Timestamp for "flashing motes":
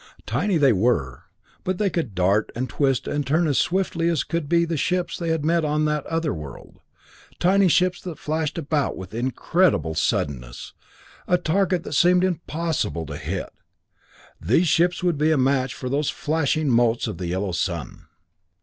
16.09-17.05